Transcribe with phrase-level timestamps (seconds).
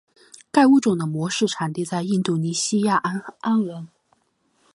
[0.51, 3.87] 该物种的模式产地在印度尼西亚安汶。